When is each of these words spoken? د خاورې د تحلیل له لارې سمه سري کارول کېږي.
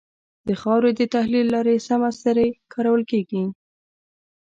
د 0.47 0.49
خاورې 0.61 0.91
د 0.95 1.01
تحلیل 1.15 1.47
له 1.49 1.51
لارې 1.55 1.75
سمه 1.87 2.09
سري 2.21 2.47
کارول 2.73 3.01
کېږي. 3.11 3.43